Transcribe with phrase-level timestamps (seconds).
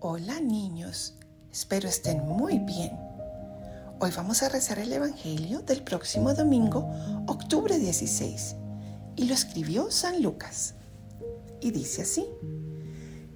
[0.00, 1.14] Hola niños,
[1.50, 2.96] espero estén muy bien.
[3.98, 6.88] Hoy vamos a rezar el Evangelio del próximo domingo,
[7.26, 8.54] octubre 16,
[9.16, 10.74] y lo escribió San Lucas.
[11.60, 12.28] Y dice así,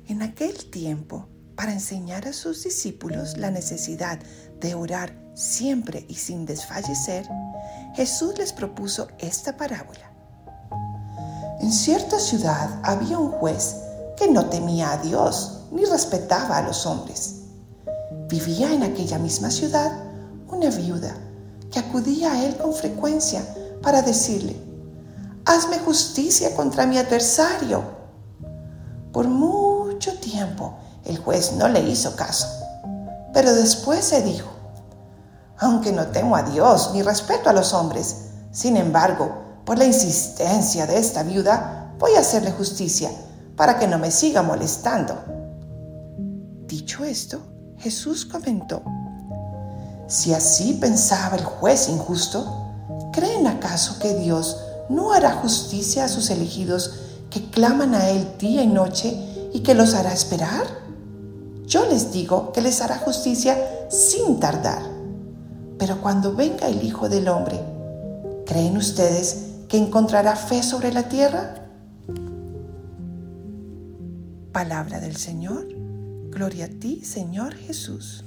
[0.06, 4.20] en aquel tiempo, para enseñar a sus discípulos la necesidad
[4.60, 7.26] de orar siempre y sin desfallecer,
[7.96, 10.12] Jesús les propuso esta parábola.
[11.60, 13.78] En cierta ciudad había un juez
[14.16, 17.40] que no temía a Dios ni respetaba a los hombres.
[18.28, 19.90] Vivía en aquella misma ciudad
[20.48, 21.14] una viuda
[21.70, 23.42] que acudía a él con frecuencia
[23.82, 24.56] para decirle,
[25.44, 27.82] hazme justicia contra mi adversario.
[29.12, 30.74] Por mucho tiempo
[31.04, 32.46] el juez no le hizo caso,
[33.32, 34.50] pero después se dijo,
[35.58, 38.16] aunque no temo a Dios ni respeto a los hombres,
[38.50, 43.10] sin embargo, por la insistencia de esta viuda, voy a hacerle justicia
[43.56, 45.14] para que no me siga molestando.
[46.72, 47.38] Dicho esto,
[47.80, 48.82] Jesús comentó,
[50.08, 52.72] si así pensaba el juez injusto,
[53.12, 54.56] ¿creen acaso que Dios
[54.88, 56.94] no hará justicia a sus elegidos
[57.28, 59.14] que claman a Él día y noche
[59.52, 60.64] y que los hará esperar?
[61.66, 63.54] Yo les digo que les hará justicia
[63.90, 64.80] sin tardar.
[65.78, 67.60] Pero cuando venga el Hijo del Hombre,
[68.46, 69.36] ¿creen ustedes
[69.68, 71.66] que encontrará fe sobre la tierra?
[74.52, 75.82] Palabra del Señor.
[76.32, 78.24] Gloria a ti, Señor Jesús.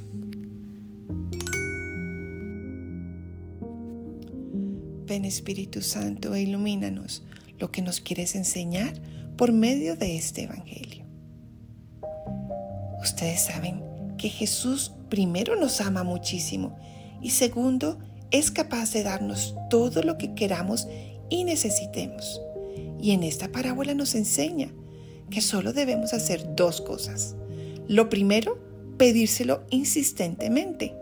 [5.07, 7.23] Ven Espíritu Santo e ilumínanos
[7.57, 8.93] lo que nos quieres enseñar
[9.35, 11.03] por medio de este Evangelio.
[13.01, 13.81] Ustedes saben
[14.19, 16.77] que Jesús primero nos ama muchísimo
[17.23, 17.97] y segundo
[18.29, 20.87] es capaz de darnos todo lo que queramos
[21.31, 22.39] y necesitemos.
[23.01, 24.69] Y en esta parábola nos enseña
[25.31, 27.35] que solo debemos hacer dos cosas
[27.87, 28.57] lo primero,
[28.97, 30.95] pedírselo insistentemente.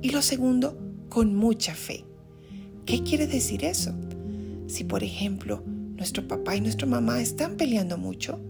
[0.00, 2.04] Y lo segundo, con mucha fe.
[2.86, 3.94] ¿Qué quiere decir eso?
[4.66, 5.62] Si por ejemplo
[5.96, 8.40] nuestro papá y nuestra mamá están peleando mucho,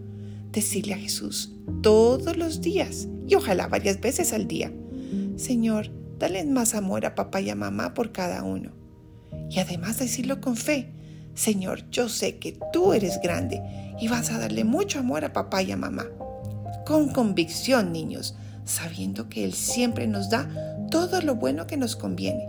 [0.51, 4.71] decirle a Jesús todos los días y ojalá varias veces al día,
[5.35, 8.71] Señor, dale más amor a papá y a mamá por cada uno.
[9.49, 10.91] Y además decirlo con fe,
[11.33, 13.61] Señor, yo sé que tú eres grande
[13.99, 16.07] y vas a darle mucho amor a papá y a mamá
[16.85, 18.35] con convicción, niños,
[18.65, 20.49] sabiendo que Él siempre nos da
[20.89, 22.47] todo lo bueno que nos conviene.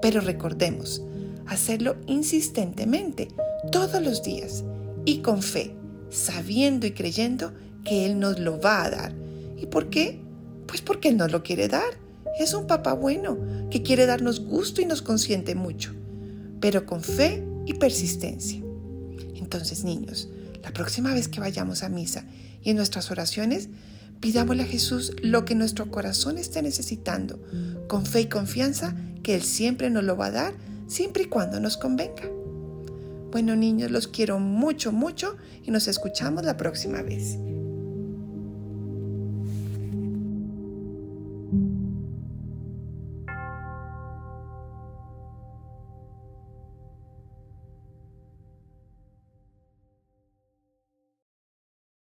[0.00, 1.02] Pero recordemos,
[1.46, 3.28] hacerlo insistentemente,
[3.70, 4.64] todos los días,
[5.04, 5.74] y con fe,
[6.10, 7.52] sabiendo y creyendo
[7.84, 9.14] que Él nos lo va a dar.
[9.56, 10.20] ¿Y por qué?
[10.66, 12.02] Pues porque Él nos lo quiere dar.
[12.38, 13.38] Es un papá bueno
[13.70, 15.92] que quiere darnos gusto y nos consiente mucho,
[16.60, 18.60] pero con fe y persistencia.
[19.36, 20.28] Entonces, niños,
[20.64, 22.24] la próxima vez que vayamos a misa
[22.62, 23.68] y en nuestras oraciones,
[24.20, 27.38] pidámosle a Jesús lo que nuestro corazón esté necesitando,
[27.86, 30.54] con fe y confianza que Él siempre nos lo va a dar,
[30.86, 32.24] siempre y cuando nos convenga.
[33.30, 37.36] Bueno niños, los quiero mucho, mucho y nos escuchamos la próxima vez.